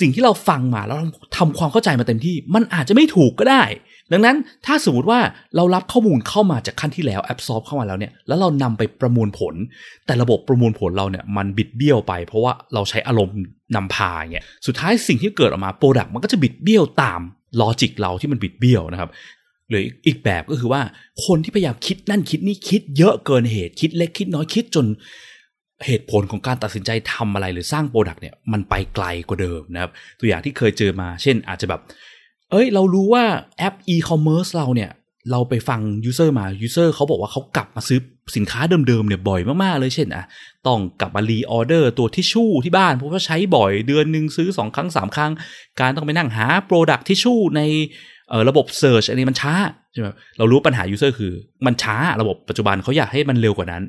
[0.00, 0.98] สิ่งที่เราฟังมาแล้ว
[1.36, 3.62] ทำความเข้าใจมาเต็มที่ มันอาจจะไม่ถูกก็ได้
[4.12, 5.20] ดังนั้นถ้าสมมติว่า
[5.56, 9.54] เรารับข้อมูลเข้ามาจากขั้นที่แล้ว absorb เข้ามาแล้วเนี่ยแล้วเรานำไปประมวลผล
[10.06, 13.36] แต่ระบบประมวลผลเราเนี่ยมันบิดเบี้ยวไป เพราะว่าเราใช้อารมณ์
[13.76, 17.20] นำพาเงี้ยสุดท้ายสิ่งที่เกิดออกมา product มันก็จะบิดเบี้ยวตาม
[17.60, 19.10] logic เราที่มันบิดเบี้ยวนะครับ
[19.70, 20.80] หรืออีกแบบก็คือว่า
[21.26, 24.86] คนที่พยายามคิดนั่นคิดนี่คิดเยอะเกินเหตุคิดเล็กคิดน้อยคิดจน
[25.86, 31.80] เหตุผลของการตัดสินใจทำอะไรหรือสร้างโปรดักต์เนี่ยมันไปไกลกว่าเดิมนะครับตัวอย่างที่เคยเจอมา เช่นอาจจะแบบ
[32.52, 33.24] เอ้ย เรารู้ว่า
[33.58, 34.90] แอป e-commerce เราเนี่ย
[35.30, 37.98] เราไปฟัง user มา user เขาบอกว่าเขากลับมาซื้อ
[38.36, 40.24] สินค้าเดิมๆเนี่ยบ่อยมากๆเลยเช่นอะ
[40.66, 45.32] ต้องกลับมา reorder ตัวทิชชู่ที่บ้านเพราะว่าใช้บ่อยเดือนหนึ่งซื้อ 2 ครั้ง 3 ครั้ง
[45.80, 47.60] การต้องไปนั่งหา product ทิชชู่ใน
[48.48, 49.54] ระบบ search อันนี้มันช้า
[49.92, 51.32] ใช่ไหมเรารู้ปัญหา user คือ
[51.66, 53.82] มันช้าระบบปัจจุบันเขาอยากให้มันเร็วกว่านั้น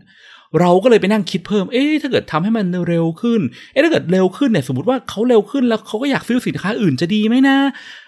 [0.59, 7.57] เราก็เลยไปนั่งคิดเพิ่ม เอ๊ะถ้าเกิดทำให้มันเร็วขึ้น เอ๊ะถ้าเกิดเร็วขึ้นเนี่ยสมมติว่าเขาเร็วขึ้นแล้วเขาก็อยากซื้อสินค้าอื่นจะดีไหมนะ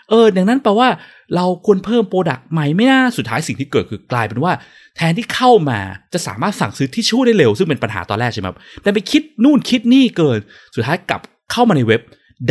[0.09, 0.87] เออดังนั้นแปลว่า
[1.35, 4.51] เราควรเพิ่ม product ใหม่ไหมนะสุดท้ายสิ่งที่เกิดคือกลายเป็นว่า
[4.95, 5.79] แทนที่เข้ามา
[6.13, 10.39] จะสามารถสั่งซื้อทิชชู่ได้เร็ว ซึ่งเป็นปัญหาตอนแรกใช่ไหมครับแต่ไปคิดนู่นคิดนี่เกิน
[10.75, 12.01] สุดท้ายกลับเข้ามาในเว็บ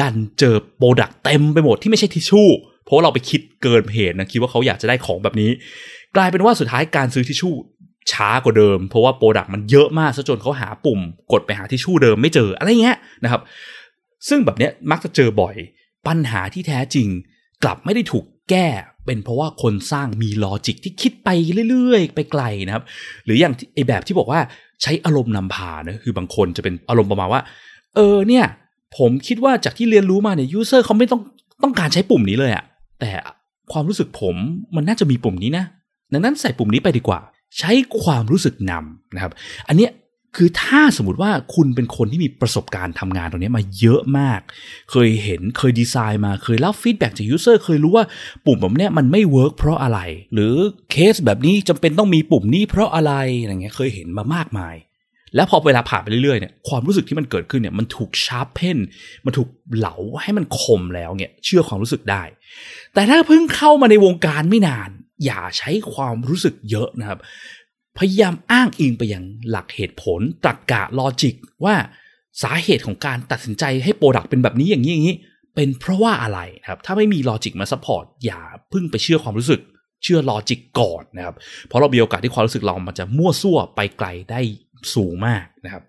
[0.01, 2.49] ดันเจอ product เต็มไปหมดที่ไม่ใช่ทิชชู่
[2.85, 5.51] เพราะเราไปคิดเกินเหตุนะคิดว่าเขาอยากจะได้ของแบบนี้
[6.17, 7.55] กลายเป็นว่าสุดท้ายการซื้อทิชชู่
[8.13, 11.01] ช้ากว่าเดิม เพราะว่า product มันเยอะมากซะจนเขาหาปุ่ม
[11.33, 13.43] กดไปหาทิชชู่เดิมไม่เจออะไรเงี้ยนะครับ
[14.29, 15.55] ซึ่งแบบเนี้ยมักจะเจอบ่อย
[16.07, 17.09] ปัญหาที่แท้จริง
[17.63, 18.67] กลับไม่ได้ถูกแก้
[19.07, 21.29] เป็นเพราะว่าคนสร้างมี logic ที่คิดไป
[21.71, 22.85] เรื่อยๆ ไปไกลนะครับ
[23.25, 24.41] หรืออย่างไอแบบที่บอกว่า
[24.83, 27.43] ใช้อารมณ์นำพานะคือบางคนจะเป็นอารมณ์ประมาณว่า
[27.95, 28.45] เออเนี่ย
[28.99, 31.21] ผมคิดว่าจากที่เรียนรู้มาเนี่ย user เขาไม่ต้อง
[31.63, 32.65] ต้องการใช้ปุ่มนี้เลยอะ
[33.01, 33.11] แต่
[33.73, 34.37] ความรู้สึกผม
[34.77, 35.65] มันน่าจะมีปุ่มนี้นะ
[36.13, 37.21] ดังนั้นใส่ปุ่มนี้ไปดีกว่า
[37.59, 39.33] ใช้ความรู้สึกนำนะครับ
[39.69, 39.91] อันเนี้ย
[40.37, 44.41] คือถ้าสมมติว่าคุณเป็นคนที่มีประสบการณ์ทำงานตรงนี้มาเยอะมาก
[44.91, 48.05] เคยเห็นเคยดีไซน์มาเคยรับ feedback จาก user เคยรู้ว่า
[48.47, 50.01] ปุ่มแบบนี้มันไม่ work เพราะอะไร
[50.35, 50.55] หรือ
[50.91, 54.77] เคสแบบนี้จำเป็นต้องมีปุ่มนี้เพราะอะไรอะไรเงี้ยเคยเห็นมามากมาย
[55.37, 58.79] แล้วพอเวลาผ่านไปเรื่อยๆเนี่ยความรู้สึกที่มันเกิดขึ้นเนี่ยมันถูก sharpen
[59.25, 62.23] มันถูกเหลาให้มันคมแล้วเนี่ยเชื่อความรู้สึกได้
[62.95, 64.91] แต่ถ้าเพิ่งเข้ามาในวงการไม่นาน
[65.25, 67.19] อย่าใช้ความรู้สึกเยอะนะครับ
[67.99, 71.35] พยายามอ้างอิงไปอย่างหลักเหตุผลตรรกะ logic
[71.65, 71.75] ว่า
[72.43, 75.17] สาเหตุของการตัดสินใจให้ product เป็นแบบนี้อย่างนี้อย่างนี้
[75.55, 78.41] เป็นเพราะว่าอะไรครับถ้าไม่มี logic มา support อย่า
[78.73, 79.61] พึ่งไปเชื่อความรู้สึก
[80.03, 81.35] เชื่อ logic ก่อนนะครับ
[81.69, 84.41] เพราะเรามีโอกาสที่ความรู้สึกเรามันจะมั่วซั่วไปไกลได้
[84.95, 85.83] สูงมากนะครับ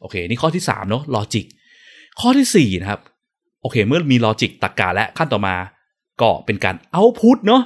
[0.00, 1.46] โอเคนี่ข้อที่3เนาะ logic
[2.20, 3.00] ข้อที่4นะครับ
[3.62, 5.56] โอเค เมื่อมี logic ตรรกะและขั้นต่อมา
[6.20, 7.62] ก็เป็นการ output เนาะ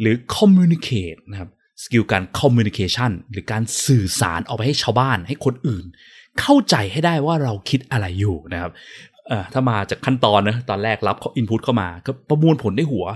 [0.00, 1.50] หรือ communicate นะครับ
[1.82, 5.84] skill การ communication หรือการสื่อสารออกไปให้ชาวบ้านให้คนอื่น
[6.40, 8.72] เข้าใจให้ได้ว่าเราคิดอะไรอยู่นะครับ
[9.52, 13.06] ถ้ามาจากขั้นตอนนะตอนแรกรับ input เข้ามาก็ประมวลผลในหัว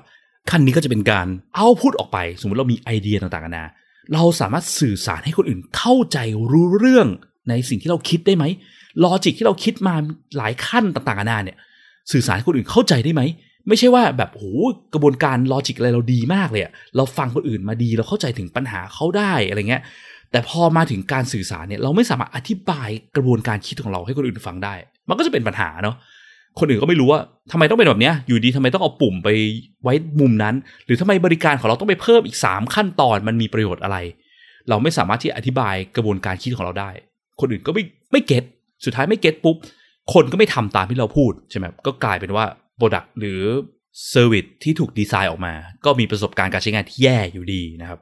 [0.50, 3.72] ขั้นนี้ก็จะเป็นการ output ออกไป สมมติเรามีไอเดียต่างๆนะ
[4.14, 6.18] เราสามารถสื่อสารให้คนอื่นเข้าใจ
[6.52, 7.08] รู้เรื่อง
[7.48, 8.44] ในสิ่งที่เราคิดได้ไหม
[9.04, 9.94] ลอจิกที่เราคิดมา
[10.36, 11.56] หลายขั้นต่างๆนานาเนี่ย
[12.12, 13.22] สื่อสารให้คนอื่นเข้าใจได้ไหม
[13.68, 14.44] ไม่ใช่ว่าแบบโห
[14.94, 16.62] กระบวนการลอจิกอะไรเราดีมากเลย
[16.96, 19.82] เราฟังคนอื่นมาดีเราเข้าใจถึงปัญหาเขาได้อะไรเงี้ย
[20.30, 24.74] แต่พอมาถึงการสื่อสารเนี่ยเราไม่สามารถอธิบายกระบวนการคิดของเราให้คนอื่นฟังได้
[25.08, 25.96] มันก็จะเป็นปัญหาเนาะ
[26.58, 27.20] คนอื่นก็ไม่รู้ว่า
[27.52, 29.28] ทำไมต้องเป็นแบบเนี้ย อยู่ดีทำไมต้องเอาปุ่มไป
[29.82, 33.96] ไว้มุมนั้น หรือทำไมบริการของเราต้องไปเพิ่มอีก 3 ขั้นตอนมันมีประโยชน์อะไร
[34.68, 36.90] เราไม่สามารถที่อธิบายกระบวนการคิดของเราได้
[37.40, 38.44] คนอื่นก็ไม่ไม่ get
[38.84, 39.56] สุดท้ายไม่ get ปุ๊บ
[40.12, 42.44] คนก็ไม่ทำตามที่เราพูดใช่ไหมก็กลายเป็นว่า
[42.78, 43.42] Product หรือ
[44.12, 48.00] Service ที่ถูกดีไซน์ออกมา ก็มีประสบการณ์การใช้งานที่แย่อยู่ดีนะครับ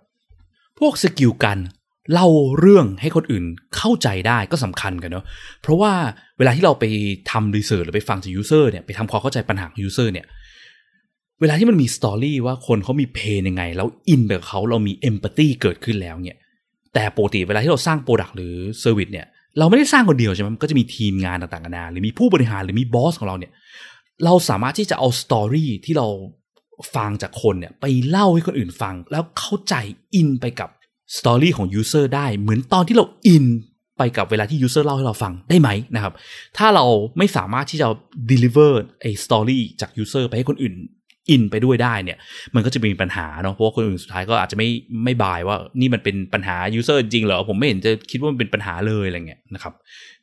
[0.78, 1.58] พวก skill การ
[2.12, 3.44] เล่าเรื่องให้คนอื่น
[3.76, 5.24] เข้าใจได้ก็สำคัญกันเนาะ
[5.62, 5.92] เพราะว่า
[6.38, 6.84] เวลาที่เราไป
[7.30, 10.26] ทำ research หรือไปฟังจาก user เนี่ยไปทำความเข้าใจปัญหาของ user เนี่ย
[11.40, 16.38] เวลาที่มันมี story ว่าคนเขามี pain ยังไง แล้วอินไปกับเขาเรามี empathy เกิดขึ้นแล้วเนี่ย
[16.94, 19.26] แต่ปกติเวลาที่เราสร้าง product หรือ service เนี่ย
[19.58, 23.52] เราไม่ได้สร้างคนเดียวใช่ไหมมันก็จะมีทีมงานต่างๆนานาหรือมีผู้บริหารหรือมี boss ของเราเนี่ย
[24.24, 26.08] เราสามารถที่จะเอา story ที่เรา
[26.94, 29.74] ฟังจากคนเนี่ยไปเล่าให้คนอื่นฟัง แล้วเข้าใจ
[30.14, 30.68] อินไปกับ
[31.16, 33.46] story ของ user ได้เหมือนตอนที่เราอิน
[33.98, 36.12] ไปกับเวลาที่ user เล่าให้เราฟังได้ไหมนะครับ
[36.58, 36.84] ถ้าเรา
[37.18, 37.88] ไม่สามารถที่จะ
[38.30, 40.74] deliver ไอ้ story จาก user ไปให้คนอื่น
[41.30, 42.18] อินไปด้วยได้เนี่ย
[42.54, 44.68] มันก็จะมีปัญหาเนาะเพราะว่าคนอื่นสุดท้ายก็อาจจะไม่
[45.04, 49.74] ไม่ buy ว่านี่มันเป็นปัญหา user จริงเหรอผมไม่เห็นจะคิดว่ามันเป็นปัญหาเลยอะไรเงี้ยนะครับ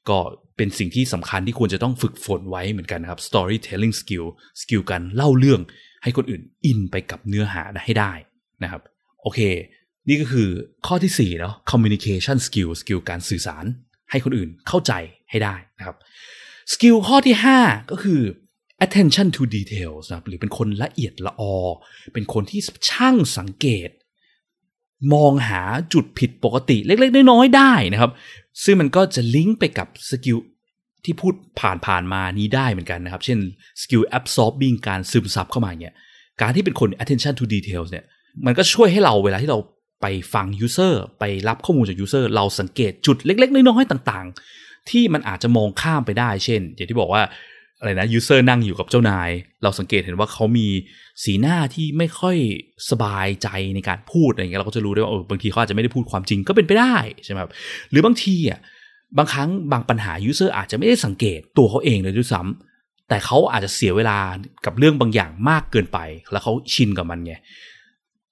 [0.09, 0.17] ก็
[0.57, 4.25] เป็นสิ่งที่สำคัญที่ควรจะต้องฝึกฝนไว้เหมือนกันนะครับ storytelling skill
[4.61, 5.61] skill การเล่าเรื่อง
[6.03, 8.11] ให้คนอื่นอินไปกับเนื้อหาให้ได้
[8.63, 8.81] นะครับ
[9.21, 9.39] โอเค
[10.07, 10.49] นี่ก็คือ
[10.87, 13.65] ข้อที่4เนาะ communication skill skill การสื่อสาร
[14.11, 14.93] ให้คนอื่นเข้าใจ
[15.29, 15.95] ให้ได้นะครับ
[16.73, 18.21] skill ข้อที่ 5 ก็คือ
[18.85, 21.55] attention to details นะครับหรือเป็นคนละเอียดละออ
[22.13, 23.89] เป็นคนที่ช่างสังเกต
[25.13, 25.61] มองหา
[25.93, 28.11] จุดผิดปกติเล็ก ๆ น้อยๆได้นะครับ
[28.63, 30.37] ซึ่งมันก็จะลิงก์ไปกับ skill
[31.05, 33.39] ที่พูดผ่านๆมานี้ได้เหมือนกันนะครับ เช่น
[33.81, 35.93] skill absorbing การซึมซับเข้ามาเนี่ย
[36.41, 38.05] การที่เป็นคน attention to details เนี่ย
[38.45, 39.59] มันก็ช่วยให้เราเวลาที่เรา
[40.01, 44.25] ไปฟัง user ไปรับข้อมูลจาก user เราสังเกตจุดเล็ก ๆ น้อยๆต่าง
[44.57, 47.21] ๆ ที่มันอาจจะมองข้ามไปได้ เช่น อย่างที่บอกว่า
[47.81, 49.29] อะไรนะ user นั่งอยู่กับเจ้านาย
[49.63, 50.67] เราสังเกตเห็นว่าเขามี
[51.23, 52.37] สีหน้าที่ไม่ค่อย
[52.89, 57.51] สบายใจในการพูดอะไรเงี้ยเราก็จะรู้ได้ว่าเออบางทีเขาอาจจะไม่ได้พูดความจริงก็เป็นไปได้ใช่ไหมครับ
[57.91, 58.59] หรือบางทีอะ
[59.17, 64.17] บางครั้งบางปัญหา user อาจจะไม่ได้สังเกตตัวเขาเองเลยด้วยซ้ำแต่เขาอาจจะเสียเวลา
[64.65, 65.99] กับเรื่องบางอย่างมากเกินไป
[66.31, 67.33] แล้วเขาชินกับมันไง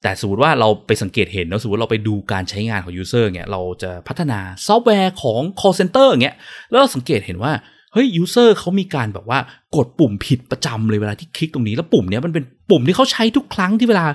[0.04, 6.38] แต่สมมติว่าเราไปสังเกตเห็นแล้วสมมติเราไปดูการใช้งานของ user เนี่ยเราจะพัฒนาซอฟต์แวร์ของ call center เงี้ย
[6.70, 7.52] แล้วเราสังเกตเห็นว่า
[7.94, 9.40] เฮ้ย user เขามีการแบบว่า
[9.76, 14.06] กดปุ่มผิดประจำเลยเวลาที่คลิกตรงนี้แล้วปุ่มเนี้ยมันเป็นปุ่มที่เขาใช้ทุกครั้งที่เวลา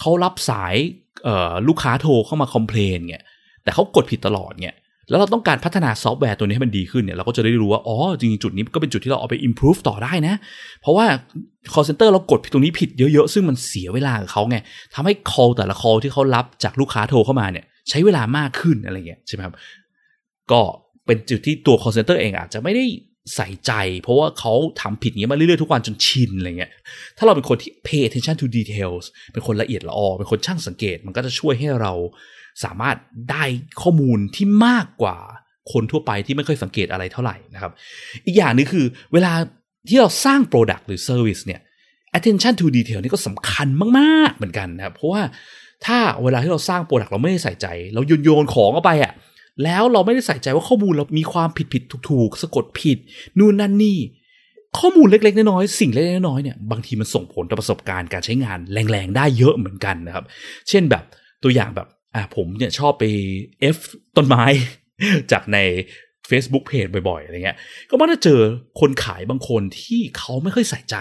[0.00, 0.74] เขารับสาย
[1.68, 3.24] ลูกค้าโทรเข้ามา complain เนี่ย
[3.62, 4.76] แต่เขากดผิดตลอดเนี่ย
[5.08, 10.34] แล้วเราต้องการพัฒนาซอฟต์แวร์ตัวนี้ให้มันดีขึ้นเนี่ยเราก็จะได้รู้ว่า อ๋อ จริงๆ จุดนี้ก็เป็นจุดที่เราเอาไป improve ต่อได้นะ
[10.80, 11.06] เพราะว่า
[11.72, 14.56] call center เรากดตรงนี้ผิดเยอะๆ ซึ่งมันเสียเวลากับเขาไง
[14.94, 19.54] ทำให้ call แต่ละ call ที่เขารับจากลูกค้าโทรเข้ามาเนี่ย ใช้เวลามากขึ้นอะไรเงี้ยใช่ไหมครับ
[20.50, 20.60] ก็
[21.06, 22.84] เป็นจุดที่ตัว call center เองอาจจะไม่ได้
[23.34, 26.70] ใส่ใจ เพราะว่าเขาทำผิดอย่างนี้มาเรื่อยๆทุกวันจนชินอะไรเงี้ย
[27.18, 31.92] ถ้าเราเป็นคนที่ pay attention to details เป็นคนละเอียดละออ เป็นคนช่างสังเกต มันก็จะช่วยให้เรา
[32.64, 32.96] สามารถ
[33.30, 33.44] ได้
[33.82, 35.18] ข้อมูลที่มากกว่า
[35.72, 37.72] คนทั่วไปที่ไม่เคยสังเกตอะไรเท่าไหร่นะครับ
[38.26, 39.32] อีกอย่างนึงคือเวลา
[39.88, 41.60] ที่เราสร้าง Product หรือ Service เนี่ย
[42.16, 45.22] attention to detail นี่ก็สำคัญมาก ๆ เหมือนกันนะครับ เพราะว่า
[45.86, 49.12] ถ้าเวลาที่เราสร้าง Product เราไม่ได้ใส่ใจ เราโยนโยนของเข้าไปอะ่ะ
[49.64, 52.98] แล้วเราไม่ได้ใส่ใจว่าข้อมูลเรามีความผิดผิดถูกถูกสะกดผิด
[53.38, 53.98] นู่นนั่นนี่
[54.78, 60.24] ข้อมูลเล็กๆน้อยๆสิ่งเล็กๆน้อยๆเนี่ยบางทีมันส่งผลต่อประสบการณ์การใช้งานแรงๆได้เยอะเหมือนกันนะครับ
[60.68, 61.04] เช่นแบบ
[61.42, 63.04] ตัวอย่างแบบอ่าผมเนี่ยชอบไป
[63.76, 63.78] F
[64.16, 64.44] ต้นไม้
[65.32, 65.58] จากใน
[66.30, 67.56] Facebook Page บ่อยๆอะไรเงี้ย
[67.90, 68.40] ก็มักจะเจอ
[68.80, 70.96] คนขายบางคนที่เขาไม่ค่อยใส่ใจ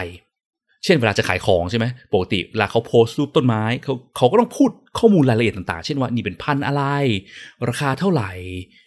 [0.86, 6.84] เช่นเวลาจะขายของใช่ไหมปกติเวลาเขาโพสต์รูปต้นไม้เขาเขาก็ต้องพูดข้อมูลรายละเอียดต่างๆ เช่นว่านี่เป็นพันธุ์อะไร
[7.70, 8.32] ราคาเท่าไหร่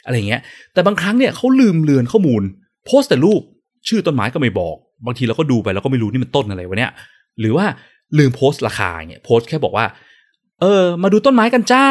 [0.05, 2.43] อะไรเงี้ย แต่บางครั้งเนี่ยเขาลืมเลือนข้อมูล
[2.87, 3.43] โพสต์แต่รูป
[3.89, 4.77] ชื่อต้นไม้ก็ไม่บอก
[5.07, 6.93] บางทีเราก็ดูไปแล้วก็ไม่รู้นี่มันต้นอะไรวะเนี่ย
[7.41, 7.67] หรือว่า
[8.19, 9.87] ลืมโพสต์ราคาเนี่ยโพสต์แค่บอกว่า
[10.61, 11.85] เออ มาดูต้นไม้กันจ้า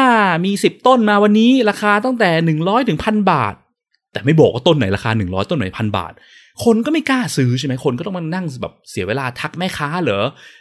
[0.44, 3.54] มีสิบต้นมาวันนี้ราคาตั้งแต่หนึ่งร้อยถึงพันบาท
[4.12, 6.12] แต่ไม่บอกว่าต้นไหนราคาหนึ่งร้อยต้นไหนพันบาท
[6.64, 10.20] คนก็ไม่กล้าซื้อใช่ไหมคนก็ต้องมานั่งแบบเสียเวลาทักแม่ค้าเหรอ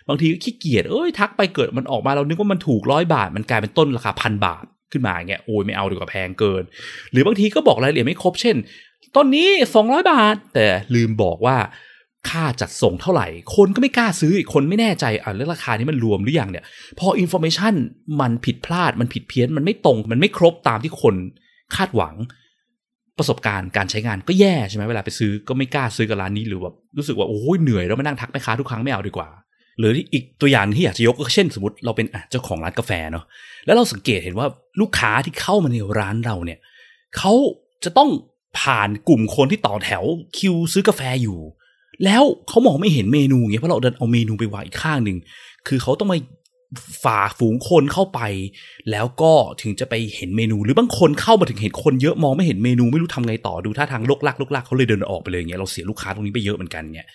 [0.09, 6.63] บางทีก็ขี้เกียจเอ้ยทักไปเกิดมันออกมาเรานึกว่ามันถูกร้อยบาท มันกลายเป็นต้นราคาพันบาทขึ้นมาเงี้ยโอ้ยไม่เอาดีกว่าแพงเกิน
[7.11, 8.55] หรือบางทีก็บอกรายละเอียดไม่ครบเช่น
[9.15, 11.57] ต้นนี้สองร้อยบาท แต่ลืมบอกว่า
[12.29, 16.65] ค่าจัดส่งเท่าไหร่ คนก็ไม่กล้าซื้ออีกคนไม่แน่ใจอะแล้วราคานี้มันรวมหรือยังเนี่ย
[16.99, 17.73] พอ information
[18.21, 21.15] มันผิดพลาดมันผิดเพี้ยนมันไม่ตรง มันไม่ครบตามที่คน
[21.75, 22.15] คาดหวัง
[23.17, 29.27] ประสบการณ์การใช้งานก็แย่ใช่ไหมเวลาไปซื้อก็ไม่กล้าซื้อกับร้านนี้หรือว่ารู้สึกว่าโอ้ยเหนื่อยแล้วมานั่งทักแม่ค้าทุกครั้งไม่เอาดีกว่า
[29.79, 33.25] หรืออีกตัวอย่างที่อยากจะยกก็เช่นสมมติเราเป็นเจ้าของร้านกาแฟเนาะ
[33.65, 34.47] แล้วเราสังเกตเห็นว่า
[34.81, 36.59] ลูกค้าที่เข้ามาในร้านเราเนี่ย
[37.17, 37.33] เขา
[37.83, 38.09] จะต้อง
[38.59, 40.03] ผ่านกลุ่มคนที่ต่อแถว
[40.37, 41.39] คิวซื้อกาแฟอยู่
[42.05, 45.17] แล้วเขามองไม่เห็นเมนูเงี้ยเพราะเราเดินเอาเมนูไปวางอีกข้างหนึ่ง
[45.67, 46.17] คือเขาต้องมา
[47.03, 48.19] ฝ่าฝูงคนเข้าไป
[48.91, 49.31] แล้วก็
[49.61, 57.07] ถึงจะไปเห็นเมนู หรือบางคนเข้ามาถึงเห็นคนเยอะมองไม่เห็นเมนูไม่รู้ทำไงต่อดูท่าทางลกลักลกลักเขาเลยเดินออกไปเลยเงี้ยเราเสียลูกค้าตรงนี้ไปเยอะเหมือนกันเงี้ย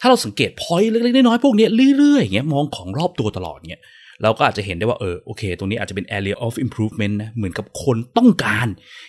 [0.00, 1.66] ถ้าเราสังเกตพอยต์เล็กๆน้อยๆพวกนี้
[1.98, 3.82] เรื่อยๆเงี้ยมองของรอบตัวตลอดเงี้ย
[4.22, 8.68] เราก็อาจจะเห็นได้ว่าเออโอเค ตรงนี้อาจจะเป็น area of improvement นะเหมือนกับคนต้องการ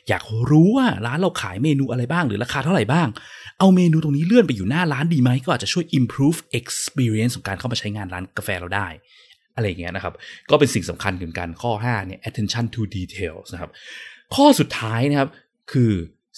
[0.10, 3.08] อยากรู้ว่าร้านเราขายเมนูอะไรบ้างหรือราคาเท่าไหร่บ้าง
[3.60, 8.88] เอาเมนูตรงนี้เลื่อนไปอยู่หน้าร้านดีไหมก็อาจจะช่วย improve experience ของการเข้ามาใช้งานร้านกาแฟเราได้
[9.56, 10.14] อะไรเงี้ยนะครับ
[10.50, 13.72] ก็เป็นสิ่งสำคัญเช่นกันข้อ5เนี่ย attention to details นะครับ
[14.36, 15.30] ข้อสุดท้ายนะครับ
[15.72, 15.92] คือ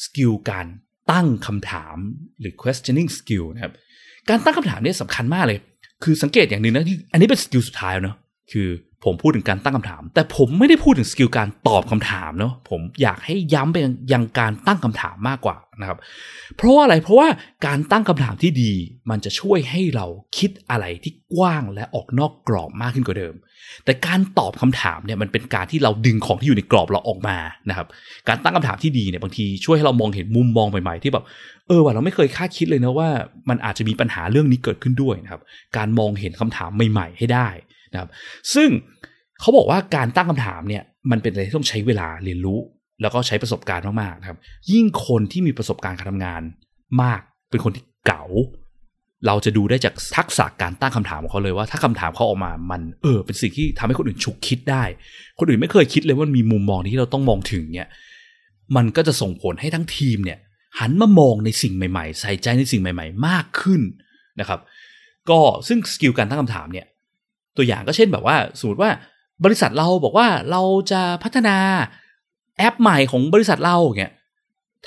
[0.04, 0.68] สกิลการ
[1.12, 1.96] ตั้งคำถาม
[2.40, 3.74] หรือ questioning skill นะครับ
[4.30, 5.60] การตั้งคำถามเนี่ยสำคัญมากเลย
[6.04, 8.18] คือสังเกตอย่างหนึ่งนะที่อันนี้เป็นสกิลสุดท้ายเนาะ
[8.52, 8.70] คือ
[9.06, 13.78] ผมพูดถึงการตั้งคำถาม แต่ผมไม่ได้พูดถึงสกิลการตอบคำถามเนาะผมอยากให้ย้ำไป
[14.14, 15.98] ยังการตั้งคำถามมากกว่านะครับ
[16.56, 17.28] เพราะว่าอะไรเพราะว่า
[17.66, 18.72] การตั้งคำถามที่ดี
[19.10, 20.06] มันจะช่วยให้เรา
[20.38, 23.36] คิดอะไรที่กว้างและออกนอกกรอบมากขึ้นกว่าเดิม
[23.86, 27.38] แต่การตอบคำถามเนี่ยมันเป็นการที่เราดึงของที่อยู่ในกรอบเราออกมา
[27.70, 27.88] นะครับ
[28.28, 31.26] การตั้งคำถามที่ดีเนี่ยบางทีช่วยให้เรามองเห็นมุมมองใหม่ๆที่แบบ
[31.68, 33.10] เออว่าเราไม่เคยคาดคิดเลยนะว่า
[33.50, 35.42] มันอาจจะมีปัญหาเรื่องนี้เกิดขึ้นด้วยนะครับ
[35.78, 37.48] การมองเห็นคำถามใหม่ ๆ ให้ได้
[37.98, 38.12] นะครับ
[38.56, 38.70] ซึ่ง
[39.40, 42.60] เขาบอกว่าการตั้งคำถามเนี่ยมันเป็นอะไรที่ต้องใช้เวลาเรียนรู้
[43.02, 44.38] แล้วก็ใช้ประสบการณ์มากๆนะครับ
[44.72, 46.42] ยิ่งคนที่มีประสบการณ์การทำงาน
[47.02, 48.24] มากเป็นคนที่เก๋า
[49.28, 54.84] เราจะดูได้จากทักษะการตั้งคำถามของเขาเลยว่าถ้าคำถามเขาออกมามันเออ เป็นสิ่งที่ทำให้คนอื่นฉุกคิดได้
[55.40, 57.90] คนอื่นไม่เคยคิดเลยว่ามีมุมมองที่เราต้องมองถึงเนี่ย
[58.76, 60.40] มันก็จะส่งผลให้ทั้งทีมเนี่ย
[60.80, 63.82] หันมามองในสิ่งใหม่ ๆ ใส่ใจในสิ่งใหม่ ๆ มากขึ้น
[64.40, 64.60] นะครับ
[65.30, 66.86] ก็ซึ่งสกิลการตั้งคำถามเนี่ย
[67.58, 68.92] ตัวอย่างก็เช่นแบบว่าสมมติว่า
[69.46, 71.58] บริษัทเราบอกว่าเราจะพัฒนา
[72.58, 74.14] แอปใหม่ของบริษัทเราเนี่ย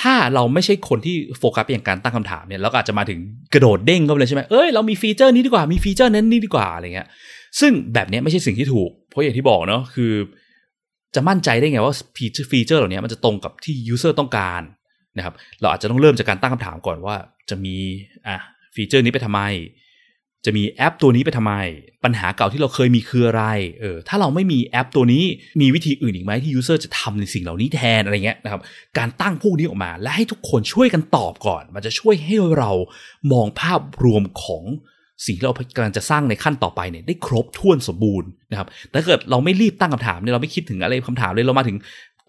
[0.03, 3.19] ถ้าเราไม่ใช่คนที่โฟกัสอย่างการตั้งคำถามเนี่ยเราก็อาจจะมาถึง
[3.55, 7.09] กระโดดเด้งเข้าไปเลยใช่ไหมเอ้ยเรามีฟีเจอร์นี้ดีกว่ามีฟีเจอร์นั้นนี่ดีกว่าอะไรเงี้ย
[7.61, 10.13] ซึ่งแบบนี้ไม่ใช่สิ่งที่ถูก เพราะอย่างที่บอกเนาะคือ
[11.15, 11.95] จะมั่นใจได้ไงว่า
[12.51, 14.63] ฟีเจอร์เหล่านี้มันจะตรงกับที่ user ต้องการ
[15.17, 17.17] นะครับเราอาจจะต้องเริ่มจากการตั้งคำถามก่อนว่า
[17.51, 17.77] จะมี
[18.27, 18.37] อะ
[18.75, 19.41] ฟีเจอร์นี้ไปทำไม
[20.45, 21.55] จะมีแอปตัวนี้ไปทำไม
[22.05, 23.45] ปัญหาเก่าที่เราเคยมีคืออะไร
[23.81, 25.25] เออ ถ้าเราไม่มีแอปตัวนี้
[25.61, 28.61] มีวิธีอื่นอีกไหมที่ user จะทำในสิ่งเหล่านี้แทนอะไรเงี้ยนะครับ
[28.99, 32.71] การตั้งพวกนี้ออกมา และให้ทุกคนช่วยกันตอบก่อน มันจะช่วยให้เรา
[33.33, 34.65] มองภาพรวมของ
[35.27, 41.77] สิ่งที่เรากำลังจะสร้างในขั้นต่อไปเนี่ยได้ครบถ้วนสมบูรณ์นะครับ แต่เกิดเราไม่รีบตั้งคำถามเนี่ยเราไม่คิดถึงอะไรคำถามเลยเรามาถึง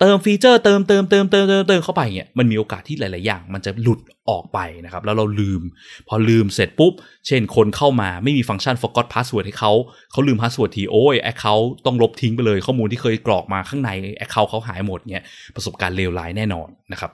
[0.01, 5.61] เติมฟีเจอร์เติมเติมเติมเติมเติมเติมเข้าไปเนี่ยมันมีโอกาสที่หลาย ๆ อย่าง มันจะหลุดออกไปนะครับแล้วเราลืม
[6.07, 6.93] พอลืมเสร็จปุ๊บ
[7.27, 9.71] เช่นคนเข้ามาไม่มีฟังก์ชัน forgot password ให้เขา
[10.11, 15.23] เขาลืม password ทีโอ้ย account ต้องลบทิ้งไปเลยข้อมูลที่เคยกรอกมาข้างใน account เขาหายหมดเนี่ย
[15.55, 17.11] ประสบการณ์เลวร้ายแน่นอนนะครับ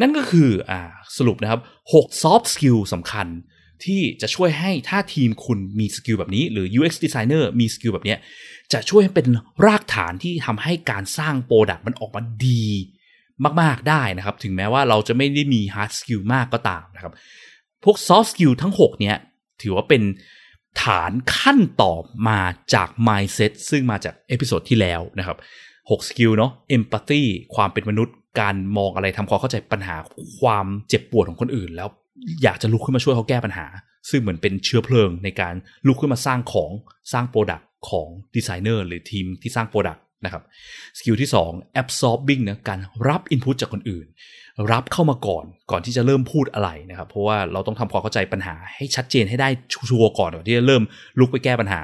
[0.00, 0.80] นั่นก็คืออ่า
[1.18, 1.60] สรุปนะครับ
[1.92, 3.26] 6 soft skill สำคัญ
[3.84, 8.16] ที่จะช่วยให้ถ้าทีมคุณมีสกิลแบบนี้ หรือ UX designer มีสกิลแบบนี้
[8.72, 9.26] จะช่วยให้เป็น
[9.66, 12.64] รากฐานที่ทำให้การสร้าง product มันออกมาดี
[13.60, 17.12] มาก ๆ ได้นะครับ ถึงแม้ว่าเราจะไม่ได้มี hard skill มากก็ตามนะครับ
[17.84, 19.16] พวก soft skill ทั้ง 6 เนี้ย
[19.62, 20.02] ถือว่าเป็น
[20.82, 21.94] ฐานขั้นต่อ
[22.28, 22.40] มา
[22.74, 25.36] จาก mindset ซึ่งมาจาก episode ที่แล้วนะครับ
[25.90, 27.22] 6 skill เนาะ empathy
[27.54, 29.96] ความเป็นมนุษย์ การมองอะไรทำความเข้าใจปัญหา
[30.40, 31.88] ความเจ็บปวดของคนอื่นแล้ว
[32.42, 33.66] อยากจะลุกขึ้นมาช่วยเขาแก้ปัญหา
[34.10, 35.54] ซึ่งเหมือนเป็นเชื้อเพลิงในการ
[35.86, 36.70] ลุกขึ้นมาสร้างของ
[37.12, 40.42] สร้าง product ของดีไซเนอร์หรือทีมที่สร้าง product นะครับ
[40.98, 44.06] สกิลที่ 2 absorbing นะการรับ input จากคนอื่น
[44.72, 50.82] รับเข้ามาก่อนก่อนที่จะเริ่มพูดอะไรนะครับเพราะว่าเราต้องทำความเข้าใจปัญหาให้ชัดเจนให้ได้ชัวร์ก่อนก่อนที่จะเริ่ม
[51.18, 51.80] ลุกไปแก้ปัญหา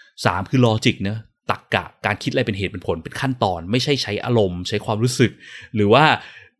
[0.00, 1.18] 3 คือ logic นะ
[1.50, 5.32] ตรรกะการคิดอะไรเป็นเหตุเป็นผลเป็นขั้นตอน ไม่ใช่ใช้อารมณ์ ใช้ความรู้สึก
[5.74, 6.04] หรือว่า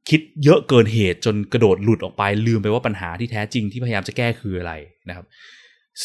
[0.08, 4.72] คิดเยอะเกินเหตุจนกระโดดหลุดออกไปลืมไปว่าปัญหาที่แท้จริงที่พยายามจะแก้คืออะไร
[5.08, 5.26] นะครับ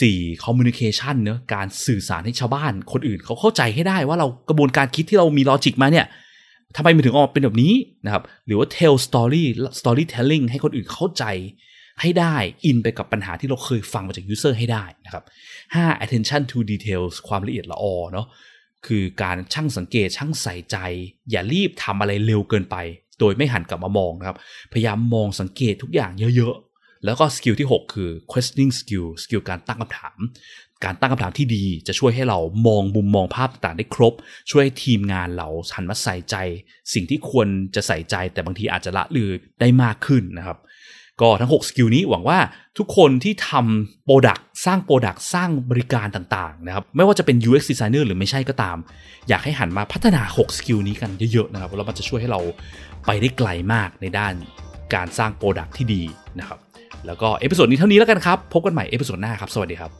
[0.01, 6.05] สี่ communication เนอะการสื่อสารให้ชาวบ้านคนอื่นเขาเข้าใจให้ได้ว่าเรากระบวนการคิดที่เรามี logic มาเนี่ย
[6.75, 7.73] ทำไมมันถึงออกเป็นแบบนี้
[8.05, 9.43] นะครับหรือว่า tell story
[9.79, 11.25] storytelling ให้คนอื่นเข้าใจ
[12.01, 12.35] ให้ได้
[12.65, 15.23] อินไปกับปัญหาที่เราเคยฟังมาจาก user ให้ได้นะครับ
[15.75, 18.27] ห้า attention to details ความละเอียดละออเนาะ
[18.87, 20.77] คือการช่างสังเกตช่างใส่ใจ
[21.31, 22.77] อย่ารีบทำอะไรเร็วเกินไป
[23.19, 24.37] โดยไม่หันกลับมามองนะครับ
[24.73, 30.19] พยายามมองสังเกตทุกอย่างเยอะๆ แล้วก็สกิลที่ 6 คือ questioning skill สกิลการตั้งคำถาม
[30.83, 34.13] การตั้งคำถามที่ดีจะช่วยให้เรามองมุมมองภาพต่างได้ครบ
[34.51, 36.35] ช่วยทีมงานเราหันมาใส่ใจ
[36.93, 40.57] สิ่งที่ควรจะใส่ใจแต่บางทีอาจจะละเลยได้มากขึ้นนะครับ
[41.21, 42.39] ก็ทั้ง 6 สกิลนี้หวังว่า
[42.77, 48.77] ทุกคนที่ทำ product สร้าง product สร้างบริการต่างๆนะครับไม่ว่าจะเป็น UX designer หรือไม่ใช่ก็ตาม
[49.29, 52.41] อยากให้หันมาพัฒนา 6 สกิลนี้กันเยอะๆนะครับแล้วมันจะช่วยให้เรา
[53.05, 54.33] ไปได้ไกลมากในด้าน
[54.95, 56.03] การสร้าง product ที่ดี
[56.39, 56.59] นะครับ
[57.05, 59.91] แล้วก็ episode นี้เท่านี้แล้วกันครับ พบกันใหม่ episode หน้าครับ สวัสดีครับ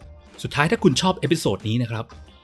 [0.43, 2.06] สุดท้ายถ้าคุณชอบ episode นี้นะครับ